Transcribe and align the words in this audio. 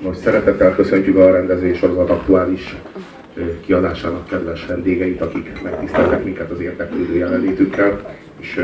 Most 0.00 0.20
szeretettel 0.20 0.74
köszöntjük 0.74 1.16
a 1.16 1.30
rendezvény 1.30 1.74
sorozat 1.74 2.10
aktuális 2.10 2.76
kiadásának 3.60 4.28
kedves 4.28 4.66
vendégeit, 4.66 5.20
akik 5.20 5.62
megtiszteltek 5.62 6.24
minket 6.24 6.50
az 6.50 6.60
érdeklődő 6.60 7.16
jelenlétükkel, 7.16 8.16
és, 8.40 8.60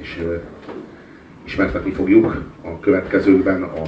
és 0.00 0.26
ismertetni 1.44 1.90
fogjuk 1.90 2.44
a 2.62 2.80
következőkben 2.80 3.62
a 3.62 3.82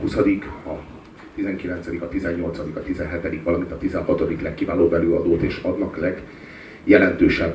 20 0.00 0.16
a 0.16 0.22
19 1.34 1.86
a 2.00 2.08
18 2.08 2.58
a 2.58 2.82
17 2.82 3.42
valamint 3.42 3.72
a 3.72 3.78
16 3.78 4.42
legkiválóbb 4.42 4.92
előadót 4.92 5.42
és 5.42 5.60
adnak 5.62 5.98
legjelentősebb 6.84 7.54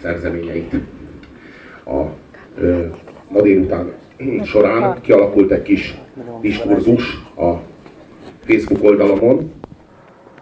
szerzeményeit. 0.00 0.74
A 1.84 2.04
ö, 2.56 2.86
ma 3.30 3.40
délután 3.40 3.92
során 4.44 5.00
kialakult 5.00 5.50
egy 5.50 5.62
kis 5.62 5.98
diskurzus 6.40 7.22
a 7.36 7.52
Facebook 8.46 8.84
oldalamon, 8.84 9.52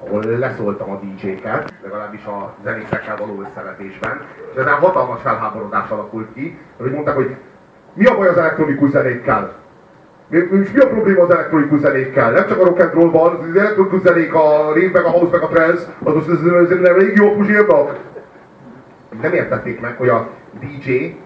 ahol 0.07 0.25
leszóltam 0.39 0.91
a 0.91 1.01
DJ-ket, 1.01 1.73
legalábbis 1.83 2.25
a 2.25 2.55
zenészekkel 2.65 3.17
való 3.17 3.43
összevetésben, 3.49 4.27
és 4.53 4.61
ezen 4.61 4.73
hatalmas 4.73 5.21
felháborodás 5.23 5.91
alakult 5.91 6.29
ki, 6.35 6.59
hogy 6.77 6.91
mondták, 6.91 7.15
hogy 7.15 7.35
mi 7.95 8.05
a 8.05 8.17
baj 8.17 8.29
az 8.29 8.37
elektronikus 8.37 8.91
zenékkel? 8.91 9.55
Mi, 10.29 10.39
mi, 10.51 10.59
mi 10.73 10.81
a 10.81 10.89
probléma 10.89 11.23
az 11.23 11.31
elektronikus 11.31 11.81
zenékkel? 11.81 12.31
Nem 12.31 12.47
csak 12.47 12.61
a 12.61 12.65
rock 12.65 12.81
and 12.81 12.93
roll 12.93 13.11
van, 13.11 13.35
az 13.35 13.57
elektronikus 13.57 14.01
zenék, 14.01 14.35
a 14.35 14.73
rave, 14.75 14.91
meg 14.93 15.05
a 15.05 15.11
house, 15.11 15.31
meg 15.31 15.43
a 15.43 15.49
trance, 15.49 15.87
az 16.03 16.15
most 16.15 16.29
nem 16.69 16.85
elég 16.85 17.17
jó 17.17 17.35
puzsírnak? 17.35 17.99
Nem 19.23 19.33
értették 19.33 19.81
meg, 19.81 19.97
hogy 19.97 20.09
a 20.09 20.29
DJ 20.61 21.17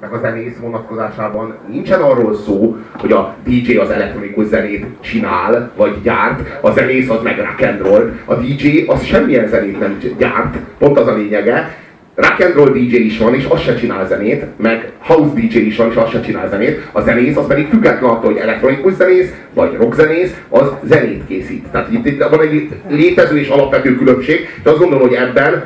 meg 0.00 0.12
a 0.12 0.18
zenész 0.18 0.56
vonatkozásában 0.60 1.54
nincsen 1.70 2.00
arról 2.00 2.34
szó, 2.34 2.76
hogy 2.98 3.12
a 3.12 3.34
DJ 3.44 3.76
az 3.76 3.90
elektronikus 3.90 4.46
zenét 4.46 4.86
csinál, 5.00 5.72
vagy 5.76 6.02
gyárt, 6.02 6.58
a 6.60 6.70
zenész 6.70 7.08
az 7.08 7.22
meg 7.22 7.38
rock 7.38 7.62
and 7.62 7.80
roll. 7.80 8.12
A 8.24 8.34
DJ 8.34 8.84
az 8.86 9.04
semmilyen 9.04 9.48
zenét 9.48 9.78
nem 9.78 9.98
gyárt, 10.18 10.56
pont 10.78 10.98
az 10.98 11.06
a 11.06 11.14
lényege. 11.14 11.76
Rock 12.14 12.40
and 12.40 12.54
roll 12.54 12.70
DJ 12.70 12.94
is 12.96 13.18
van, 13.18 13.34
és 13.34 13.44
az 13.48 13.60
se 13.60 13.74
csinál 13.74 14.06
zenét, 14.06 14.44
meg 14.56 14.92
house 14.98 15.32
DJ 15.34 15.58
is 15.58 15.76
van, 15.76 15.90
és 15.90 15.96
az 15.96 16.10
se 16.10 16.20
csinál 16.20 16.48
zenét. 16.48 16.88
A 16.92 17.00
zenész 17.00 17.36
az 17.36 17.46
pedig 17.46 17.68
független 17.68 18.10
attól, 18.10 18.32
hogy 18.32 18.40
elektronikus 18.40 18.92
zenész, 18.92 19.32
vagy 19.54 19.76
rockzenész, 19.76 20.34
az 20.48 20.72
zenét 20.82 21.22
készít. 21.28 21.66
Tehát 21.72 21.92
itt, 21.92 22.06
itt 22.06 22.22
van 22.22 22.40
egy 22.40 22.68
létező 22.88 23.38
és 23.38 23.48
alapvető 23.48 23.96
különbség, 23.96 24.40
és 24.40 24.70
azt 24.70 24.78
gondolom, 24.78 25.08
hogy 25.08 25.16
ebben 25.16 25.64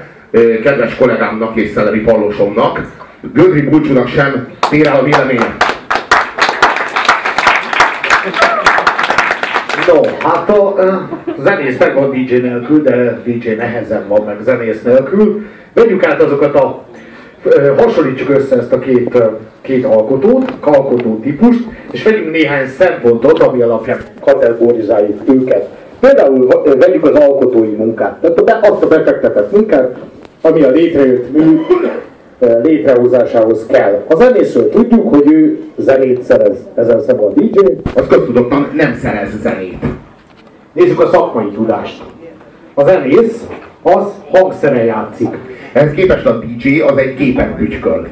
kedves 0.63 0.97
kollégámnak 0.97 1.57
és 1.57 1.71
Szelleri 1.71 2.01
Pallosomnak 2.01 2.81
Gödri 3.21 3.61
Bulcsúnak 3.63 4.09
sem 4.09 4.49
tér 4.71 4.87
el 4.87 4.97
a 4.97 5.03
véleménye. 5.03 5.57
No, 9.87 10.01
hát 10.19 10.49
a 10.49 10.63
uh, 10.63 10.95
zenész 11.39 11.79
meg 11.79 11.95
van 11.95 12.11
DJ 12.11 12.35
nélkül, 12.37 12.83
de 12.83 13.21
DJ 13.25 13.49
nehezen 13.49 14.09
van 14.09 14.25
meg 14.25 14.37
zenész 14.43 14.83
nélkül. 14.83 15.47
Vegyük 15.73 16.07
át 16.07 16.23
azokat 16.23 16.55
a, 16.55 16.85
hasonlítsuk 17.77 18.29
össze 18.29 18.57
ezt 18.57 18.73
a 18.73 18.79
két, 18.79 19.23
két 19.61 19.85
alkotót, 19.85 20.53
alkotó 20.61 21.19
típust, 21.23 21.61
és 21.91 22.03
vegyünk 22.03 22.31
néhány 22.31 22.69
szempontot, 22.69 23.43
ami 23.43 23.61
alapján 23.63 23.99
kategorizáljuk 24.21 25.21
őket. 25.29 25.69
Például 26.01 26.63
vegyük 26.79 27.05
az 27.05 27.15
alkotói 27.15 27.75
munkát, 27.75 28.21
tehát 28.21 28.67
azt 28.67 28.83
a 28.83 28.89
befektetett 28.89 29.53
munkát, 29.53 29.97
ami 30.41 30.63
a 30.63 30.71
létrejött 30.71 31.33
mű 31.33 31.61
létrehozásához 32.63 33.67
kell. 33.67 34.05
A 34.09 34.15
zenészről 34.15 34.71
tudjuk, 34.71 35.15
hogy 35.15 35.33
ő 35.33 35.61
zenét 35.77 36.23
szerez, 36.23 36.57
ezen 36.75 37.01
szemben 37.01 37.27
a 37.27 37.33
DJ. 37.33 37.59
Az 37.95 38.07
köztudottan 38.09 38.71
nem 38.75 38.95
szerez 39.03 39.41
zenét. 39.41 39.85
Nézzük 40.73 41.01
a 41.01 41.09
szakmai 41.09 41.51
tudást. 41.55 42.03
A 42.75 42.85
zenész 42.85 43.47
az 43.83 44.05
hangszere 44.31 44.85
játszik. 44.85 45.29
Ehhez 45.73 45.93
képest 45.93 46.27
a 46.27 46.39
DJ 46.39 46.81
az 46.81 46.97
egy 46.97 47.17
gépet 47.17 47.57
bütyköl. 47.57 48.09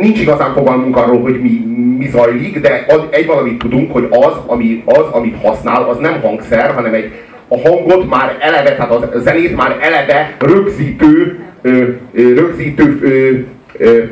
Nincs 0.00 0.20
igazán 0.20 0.52
fogalmunk 0.52 0.96
arról, 0.96 1.20
hogy 1.20 1.40
mi, 1.40 1.66
mi 1.98 2.08
zajlik, 2.08 2.60
de 2.60 2.84
az, 2.88 3.00
egy 3.10 3.26
valamit 3.26 3.58
tudunk, 3.58 3.92
hogy 3.92 4.06
az, 4.10 4.32
ami, 4.46 4.82
az, 4.86 5.04
amit 5.12 5.42
használ, 5.42 5.88
az 5.88 5.96
nem 5.96 6.20
hangszer, 6.20 6.70
hanem 6.70 6.94
egy 6.94 7.10
a 7.48 7.68
hangot 7.68 8.08
már 8.10 8.36
eleve, 8.40 8.74
tehát 8.74 9.14
a 9.14 9.18
zenét 9.18 9.56
már 9.56 9.76
eleve 9.80 10.36
rögzítő 10.38 11.41
ö, 11.62 11.82
ö, 12.12 12.34
rögzítő, 12.34 12.98
ö, 13.02 13.38
ö, 13.84 14.02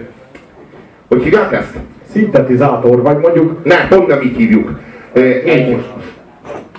hogy 1.09 1.23
hívják 1.23 1.53
ezt? 1.53 1.75
Szintetizátor, 2.13 3.03
vagy 3.03 3.19
mondjuk... 3.19 3.65
Ne, 3.65 3.89
pont 3.89 4.07
nem 4.07 4.23
így 4.23 4.37
hívjuk. 4.37 4.79
Egy, 5.45 5.77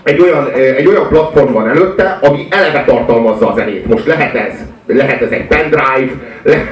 egy 0.04 0.20
olyan, 0.20 0.50
egy 0.78 0.88
olyan 0.88 1.08
platform 1.08 1.54
van 1.54 1.70
előtte, 1.70 2.20
ami 2.22 2.48
eleve 2.50 2.84
tartalmazza 2.84 3.52
a 3.52 3.56
zenét. 3.56 3.88
Most 3.88 4.06
lehet 4.06 4.36
ez, 4.36 4.54
lehet 4.86 5.22
ez 5.22 5.32
egy 5.32 5.48
pendrive, 5.48 6.12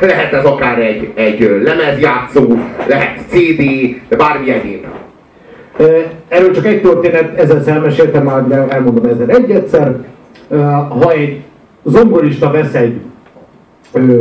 lehet 0.02 0.34
ez 0.34 0.46
akár 0.46 0.80
egy, 0.80 1.12
egy 1.16 1.62
lemezjátszó, 1.64 2.58
lehet 2.88 3.20
CD, 3.30 3.64
bármi 4.18 4.52
egyéb. 4.52 4.86
Erről 6.28 6.52
csak 6.52 6.66
egy 6.66 6.82
történet, 6.82 7.40
ezen 7.40 7.64
elmeséltem 7.68 8.24
már, 8.24 8.48
de 8.48 8.66
elmondom 8.70 9.06
ezen 9.06 9.30
egy 9.30 9.52
egyszer. 9.52 9.96
Ha 10.90 11.12
egy 11.12 11.42
zongorista 11.84 12.52
vesz 12.52 12.74
egy 12.74 13.00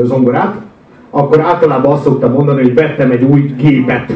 zongorát, 0.03 0.55
akkor 1.11 1.41
általában 1.41 1.93
azt 1.93 2.03
szoktam 2.03 2.33
mondani, 2.33 2.63
hogy 2.63 2.75
vettem 2.75 3.11
egy 3.11 3.23
új 3.23 3.41
gépet. 3.57 4.13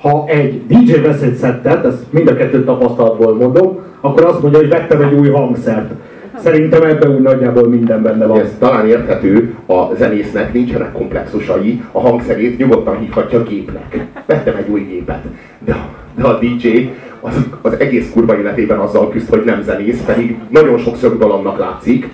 Ha 0.00 0.24
egy 0.26 0.66
DJ 0.66 0.92
vesz 1.00 1.22
egy 1.22 1.34
szettet, 1.34 1.84
ezt 1.84 2.12
mind 2.12 2.28
a 2.28 2.34
kettő 2.34 2.64
tapasztalatból 2.64 3.34
mondom, 3.34 3.78
akkor 4.00 4.24
azt 4.24 4.42
mondja, 4.42 4.60
hogy 4.60 4.68
vettem 4.68 5.02
egy 5.02 5.14
új 5.14 5.28
hangszert. 5.28 5.92
Szerintem 6.38 6.82
ebben 6.82 7.14
úgy 7.14 7.22
nagyjából 7.22 7.68
minden 7.68 8.02
benne 8.02 8.26
van. 8.26 8.40
Ez 8.40 8.56
talán 8.58 8.86
érthető, 8.86 9.54
a 9.66 9.94
zenésznek 9.94 10.52
nincsenek 10.52 10.92
komplexusai, 10.92 11.82
a 11.92 12.00
hangszerét 12.00 12.58
nyugodtan 12.58 12.98
hívhatja 12.98 13.42
gépnek. 13.42 14.06
Vettem 14.26 14.56
egy 14.56 14.68
új 14.68 14.80
gépet. 14.80 15.22
De, 15.64 15.76
de 16.16 16.26
a 16.26 16.38
DJ 16.38 16.92
az, 17.20 17.46
az 17.62 17.78
egész 17.78 18.10
kurva 18.12 18.38
életében 18.38 18.78
azzal 18.78 19.10
küzd, 19.10 19.28
hogy 19.28 19.42
nem 19.44 19.62
zenész, 19.62 20.02
pedig 20.04 20.38
nagyon 20.48 20.78
sok 20.78 20.96
szögdalomnak 20.96 21.58
látszik, 21.58 22.08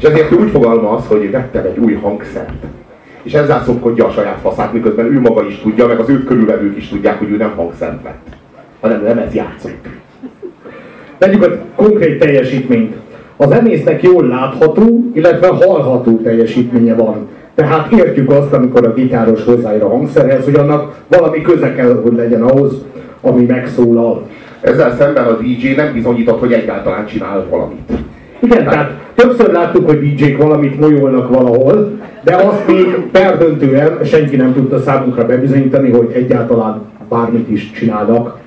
és 0.00 0.06
ezért 0.06 0.32
úgy 0.32 0.50
fogalmaz, 0.50 1.06
hogy 1.06 1.30
vettem 1.30 1.64
egy 1.64 1.78
új 1.78 1.92
hangszert. 1.92 2.64
És 3.22 3.32
ezzel 3.32 3.62
szopkodja 3.64 4.06
a 4.06 4.10
saját 4.10 4.38
faszát, 4.42 4.72
miközben 4.72 5.06
ő 5.06 5.20
maga 5.20 5.46
is 5.46 5.60
tudja, 5.62 5.86
meg 5.86 5.98
az 5.98 6.08
őt 6.08 6.24
körülvevők 6.24 6.76
is 6.76 6.88
tudják, 6.88 7.18
hogy 7.18 7.30
ő 7.30 7.36
nem 7.36 7.52
hangszert 7.56 8.02
vett, 8.02 8.26
hanem 8.80 9.02
lemez 9.02 9.34
játszott. 9.34 9.88
Vegyük 11.18 11.42
a 11.42 11.58
konkrét 11.76 12.18
teljesítményt. 12.18 12.94
A 13.36 13.46
zenésznek 13.46 14.02
jól 14.02 14.26
látható, 14.26 15.10
illetve 15.14 15.46
hallható 15.46 16.16
teljesítménye 16.16 16.94
van. 16.94 17.28
Tehát 17.54 17.92
értjük 17.92 18.30
azt, 18.30 18.52
amikor 18.52 18.86
a 18.86 18.94
gitáros 18.94 19.44
hozzáér 19.44 19.82
a 19.82 19.88
hangszerhez, 19.88 20.44
hogy 20.44 20.54
annak 20.54 21.02
valami 21.08 21.40
köze 21.40 21.74
kell, 21.74 22.00
hogy 22.02 22.14
legyen 22.14 22.42
ahhoz, 22.42 22.84
ami 23.20 23.44
megszólal. 23.44 24.26
Ezzel 24.60 24.96
szemben 24.96 25.26
a 25.26 25.36
DJ 25.36 25.74
nem 25.74 25.92
bizonyított, 25.92 26.40
hogy 26.40 26.52
egyáltalán 26.52 27.06
csinál 27.06 27.46
valamit. 27.50 27.90
Igen, 28.40 28.64
tehát 28.64 28.90
többször 29.14 29.52
láttuk, 29.52 29.88
hogy 29.88 30.14
DJ-k 30.14 30.42
valamit 30.42 30.80
molyolnak 30.80 31.28
valahol, 31.28 31.98
de 32.24 32.34
azt 32.34 32.66
még 32.66 32.86
perdöntően 33.12 34.04
senki 34.04 34.36
nem 34.36 34.52
tudta 34.52 34.78
számunkra 34.78 35.26
bebizonyítani, 35.26 35.90
hogy 35.90 36.10
egyáltalán 36.14 36.82
bármit 37.08 37.50
is 37.50 37.70
csinálnak. 37.70 38.38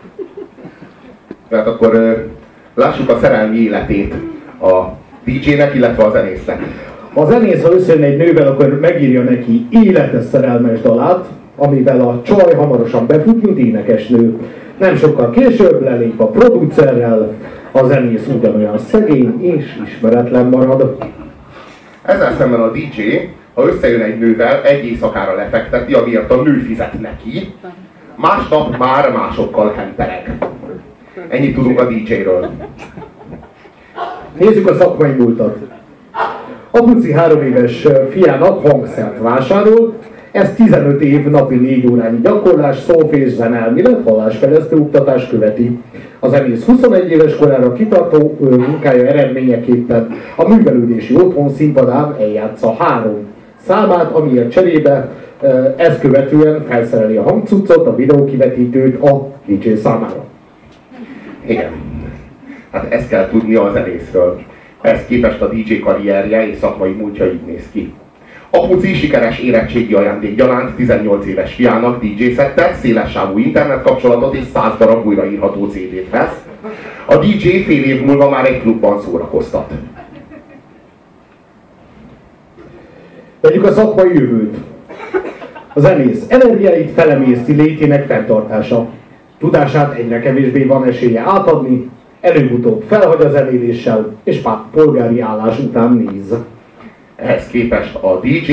Tehát 1.50 1.68
akkor 1.68 2.24
lássuk 2.76 3.10
a 3.10 3.18
szerelmi 3.22 3.58
életét 3.58 4.14
a 4.62 4.82
DJ-nek, 5.26 5.76
illetve 5.76 6.04
a 6.04 6.12
zenésznek. 6.12 6.62
A 7.14 7.26
zenész, 7.26 7.64
ha 7.64 7.74
összejön 7.74 8.04
egy 8.04 8.18
nővel, 8.18 8.48
akkor 8.48 8.80
megírja 8.80 9.22
neki 9.22 9.68
életes 9.70 10.24
szerelmes 10.24 10.82
dalát, 10.82 11.26
amivel 11.56 12.02
a 12.02 12.22
csaj 12.24 12.54
hamarosan 12.54 13.08
befut, 13.08 13.44
mint 13.44 13.58
énekesnő. 13.58 14.38
Nem 14.80 14.96
sokkal 14.96 15.30
később 15.30 15.82
lelép 15.82 16.20
a 16.20 16.28
producerrel, 16.28 17.34
a 17.76 17.86
zenész 17.86 18.28
ugyanolyan 18.28 18.78
szegény 18.78 19.44
és 19.44 19.66
ismeretlen 19.86 20.46
marad. 20.46 20.98
Ezzel 22.02 22.36
szemben 22.38 22.62
a 22.62 22.72
DJ, 22.72 23.02
ha 23.54 23.68
összejön 23.68 24.02
egy 24.02 24.20
nővel, 24.20 24.62
egy 24.64 24.86
éjszakára 24.86 25.36
lefekteti, 25.36 25.94
amiért 25.94 26.32
a 26.32 26.42
nő 26.42 26.60
fizet 26.60 27.02
neki, 27.02 27.54
másnap 28.16 28.78
már 28.78 29.12
másokkal 29.12 29.74
hentereg. 29.74 30.38
Ennyit 31.28 31.56
tudunk 31.56 31.80
a 31.80 31.86
DJ-ről. 31.86 32.52
Nézzük 34.40 34.70
a 34.70 34.74
szakmai 34.74 35.12
múltat. 35.12 35.58
A 36.72 36.82
Buci 36.82 37.12
három 37.12 37.42
éves 37.42 37.88
fiának 38.10 38.68
hangszert 38.68 39.20
vásárol, 39.20 39.98
ez 40.34 40.54
15 40.56 41.02
év 41.02 41.30
napi 41.30 41.56
4 41.56 41.88
órányi 41.92 42.20
gyakorlás, 42.24 42.78
szófés, 42.78 43.30
zenelmélet, 43.30 44.04
hallásfejlesztő 44.04 44.76
oktatás 44.76 45.28
követi. 45.28 45.80
Az 46.20 46.32
zenész 46.32 46.66
21 46.66 47.12
éves 47.12 47.36
korára 47.36 47.74
kitartó 47.74 48.38
munkája 48.40 49.08
eredményeképpen 49.08 50.10
a 50.36 50.48
művelődési 50.48 51.16
otthon 51.16 51.50
színpadán 51.50 52.16
eljátsza 52.20 52.76
három 52.80 53.28
számát, 53.66 54.12
amiért 54.12 54.52
cserébe 54.52 55.10
ezt 55.76 56.00
követően 56.00 56.64
felszereli 56.68 57.16
a 57.16 57.24
hangcuccot, 57.24 57.88
a 57.88 57.96
videókivetítőt 57.96 59.04
a 59.04 59.28
DJ 59.46 59.74
számára. 59.74 60.26
Igen. 61.46 61.72
Hát 62.72 62.94
ezt 62.94 63.10
kell 63.10 63.30
tudni 63.30 63.56
a 63.56 63.72
zenészről. 63.74 64.42
Ez 64.82 65.06
képest 65.06 65.42
a 65.42 65.48
DJ 65.48 65.80
karrierje 65.80 66.48
és 66.48 66.58
szakmai 66.58 66.92
múltja 66.92 67.26
így 67.26 67.46
néz 67.46 67.70
ki. 67.72 67.94
Apuci 68.56 68.94
sikeres 68.94 69.40
érettségi 69.40 69.94
ajándék 69.94 70.36
gyanánt 70.36 70.76
18 70.76 71.26
éves 71.26 71.54
fiának 71.54 72.04
DJ 72.04 72.32
szettet, 72.34 72.76
szélessávú 72.76 73.38
internet 73.38 73.82
kapcsolatot 73.82 74.36
és 74.36 74.44
100 74.54 74.78
darab 74.78 75.06
újraírható 75.06 75.68
CD-t 75.68 76.10
vesz. 76.10 76.44
A 77.06 77.16
DJ 77.16 77.48
fél 77.48 77.84
év 77.84 78.06
múlva 78.06 78.30
már 78.30 78.46
egy 78.46 78.62
klubban 78.62 79.02
szórakoztat. 79.02 79.72
Vegyük 83.42 83.66
a 83.66 83.72
szakmai 83.72 84.14
jövőt. 84.14 84.56
A 85.74 85.80
zenész 85.80 86.26
energiáit 86.28 86.92
felemészti 86.92 87.54
létének 87.54 88.06
fenntartása. 88.06 88.88
Tudását 89.40 89.94
egyre 89.94 90.20
kevésbé 90.20 90.64
van 90.64 90.86
esélye 90.86 91.22
átadni, 91.22 91.90
előbb-utóbb 92.22 92.84
felhagy 92.88 93.26
a 93.26 93.30
zenéléssel, 93.30 94.16
és 94.24 94.42
polgári 94.72 95.20
állás 95.20 95.60
után 95.60 95.94
néz. 95.94 96.36
Ehhez 97.24 97.48
képest 97.48 97.96
a 97.96 98.20
DJ 98.20 98.52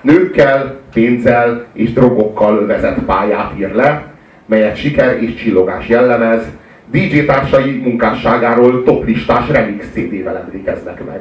nőkkel, 0.00 0.76
pénzzel 0.92 1.66
és 1.72 1.92
drogokkal 1.92 2.66
vezet 2.66 2.98
pályát 3.06 3.52
ír 3.58 3.74
le, 3.74 4.12
melyet 4.46 4.76
siker 4.76 5.22
és 5.22 5.34
csillogás 5.34 5.88
jellemez, 5.88 6.42
DJ 6.90 7.24
társai 7.24 7.80
munkásságáról 7.84 8.82
toplistás 8.84 9.48
remix 9.48 9.86
CD-vel 9.92 10.36
emlékeznek 10.36 11.04
meg. 11.06 11.20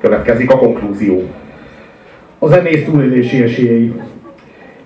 Következik 0.00 0.50
a 0.50 0.58
konklúzió. 0.58 1.22
A 2.38 2.46
zenész 2.46 2.84
túlélési 2.84 3.42
esélyei. 3.42 3.92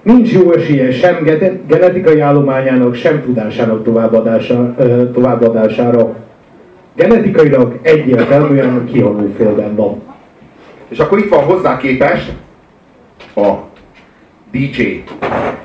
Nincs 0.02 0.32
jó 0.32 0.52
esélye 0.52 0.92
sem 0.92 1.24
genetikai 1.66 2.20
állományának, 2.20 2.94
sem 2.94 3.22
tudásának 3.22 3.84
továbbadása, 3.84 4.74
továbbadására. 5.12 6.16
Genetikailag 7.00 7.78
egyértelműen 7.82 8.88
kihaló 8.92 9.32
félben 9.36 9.74
van. 9.74 10.02
És 10.88 10.98
akkor 10.98 11.18
itt 11.18 11.28
van 11.28 11.44
hozzá 11.44 11.76
képest 11.76 12.32
a 13.36 13.50
DJ 14.52 14.82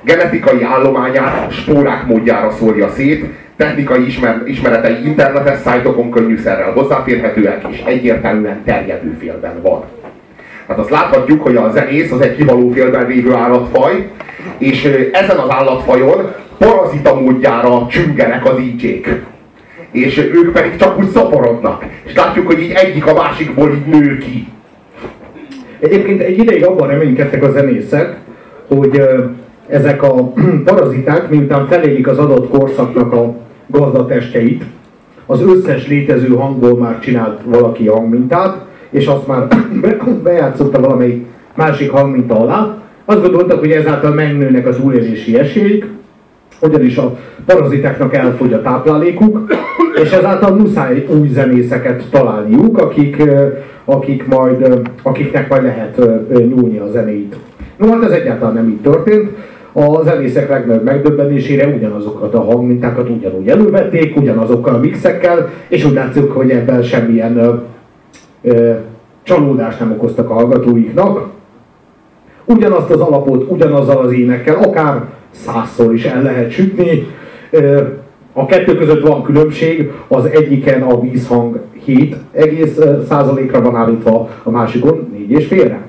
genetikai 0.04 0.64
állományát 0.64 1.52
spórák 1.52 2.06
módjára 2.06 2.52
szórja 2.52 2.90
szét, 2.90 3.26
technikai 3.56 4.06
ismer, 4.06 4.42
ismeretei 4.46 5.06
internetes 5.06 5.60
szájtokon 5.60 6.12
könnyűszerrel 6.12 6.72
hozzáférhetőek 6.72 7.66
és 7.70 7.84
egyértelműen 7.86 8.64
terjedő 8.66 9.18
félben 9.20 9.62
van. 9.62 9.84
Hát 10.68 10.78
azt 10.78 10.90
láthatjuk, 10.90 11.42
hogy 11.42 11.56
a 11.56 11.72
zenész 11.72 12.12
az 12.12 12.22
egy 12.22 12.36
kivaló 12.36 12.72
félben 12.72 13.08
lévő 13.08 13.34
állatfaj, 13.34 14.10
és 14.58 14.84
ezen 15.12 15.38
az 15.38 15.50
állatfajon 15.50 16.34
parazita 16.58 17.20
módjára 17.20 17.88
csüngenek 17.90 18.46
a 18.46 18.54
DJ-k. 18.54 19.34
És 19.96 20.18
ők 20.18 20.52
pedig 20.52 20.76
csak 20.76 21.00
úgy 21.00 21.10
szaporodnak. 21.10 21.86
És 22.04 22.16
látjuk, 22.16 22.48
hogy 22.48 22.60
így 22.60 22.72
egyik 22.72 23.06
a 23.06 23.14
másikból 23.14 23.70
így 23.70 23.86
nő 23.86 24.18
ki. 24.18 24.48
Egyébként 25.80 26.22
egy 26.22 26.38
ideig 26.38 26.66
abban 26.66 26.88
reménykedtek 26.88 27.44
a 27.44 27.52
zenészek, 27.52 28.18
hogy 28.68 29.02
ezek 29.68 30.04
a 30.04 30.34
paraziták, 30.66 31.30
miután 31.30 31.68
felélik 31.68 32.08
az 32.08 32.18
adott 32.18 32.50
korszaknak 32.50 33.14
a 33.14 33.36
gazdatestjeit, 33.68 34.64
az 35.26 35.42
összes 35.42 35.88
létező 35.88 36.36
hangból 36.36 36.78
már 36.78 37.00
csinált 37.00 37.42
valaki 37.46 37.88
hangmintát, 37.88 38.66
és 38.90 39.06
azt 39.06 39.28
már 39.28 39.48
bejátszotta 40.24 40.80
valamelyik 40.80 41.26
másik 41.56 41.92
hangminta 41.92 42.40
alá. 42.40 42.78
Azt 43.06 43.22
gondoltak, 43.22 43.60
hogy 43.60 43.72
ezáltal 43.72 44.14
megnőnek 44.14 44.68
az 44.68 44.76
túlélési 44.76 45.38
esélyük, 45.38 45.88
ugyanis 46.62 46.98
a 46.98 47.18
parazitáknak 47.46 48.14
elfogy 48.14 48.54
a 48.54 48.62
táplálékuk, 48.62 49.54
és 50.04 50.12
ezáltal 50.12 50.56
muszáj 50.56 51.06
új 51.20 51.28
zenészeket 51.28 52.04
találniuk, 52.12 52.78
akik, 52.78 53.24
akik 53.86 54.28
majd, 54.28 54.82
akiknek 55.04 55.50
majd 55.50 55.64
lehet 55.64 56.02
nyúlni 56.28 56.78
a 56.78 56.88
zenét. 56.88 57.36
No 57.78 57.92
hát 57.92 58.04
ez 58.04 58.12
egyáltalán 58.12 58.54
nem 58.54 58.70
így 58.70 58.82
történt. 58.82 59.30
A 59.74 60.04
zenészek 60.04 60.50
legnagyobb 60.50 60.84
megdöbbenésére 60.84 61.68
ugyanazokat 61.68 62.34
a 62.34 62.42
hangmintákat 62.42 63.10
ugyanúgy 63.10 63.48
elővették, 63.48 64.18
ugyanazokkal 64.18 64.74
a 64.74 64.80
mixekkel, 64.80 65.50
és 65.68 65.86
úgy 65.86 65.94
látszik, 65.94 66.32
hogy 66.32 66.50
ebben 66.50 66.84
semmilyen 66.84 67.38
ö, 67.38 67.54
ö, 68.42 68.74
csalódást 69.24 69.80
nem 69.80 69.92
okoztak 69.92 70.30
a 70.30 70.34
hallgatóiknak. 70.34 71.28
Ugyanazt 72.46 72.90
az 72.90 73.00
alapot, 73.00 73.52
ugyanazzal 73.52 73.98
az 73.98 74.12
énekkel, 74.12 74.56
akár 74.56 75.04
százszor 75.32 75.94
is 75.94 76.06
el 76.06 76.22
lehet 76.22 76.52
sütni. 76.52 77.08
Ö, 77.50 77.82
a 78.38 78.46
kettő 78.46 78.76
között 78.76 79.08
van 79.08 79.24
különbség, 79.24 79.92
az 80.08 80.26
egyiken 80.26 80.82
a 80.82 81.02
vízhang 81.02 81.60
7 81.86 82.16
egész 82.32 82.80
százalékra 83.08 83.62
van 83.62 83.76
állítva, 83.76 84.30
a 84.44 84.50
másikon 84.50 85.10
4 85.12 85.32
és 85.32 85.48
félre. 85.48 85.85